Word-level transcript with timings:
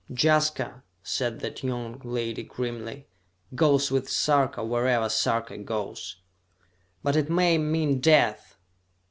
"Jaska," 0.11 0.81
said 1.03 1.41
that 1.41 1.63
young 1.63 2.01
lady 2.03 2.41
grimly, 2.41 3.05
"goes 3.53 3.91
with 3.91 4.09
Sarka 4.09 4.63
wherever 4.65 5.09
Sarka 5.09 5.59
goes!" 5.59 6.15
"But 7.03 7.15
it 7.15 7.29
may 7.29 7.59
mean 7.59 7.99
death! 7.99 8.57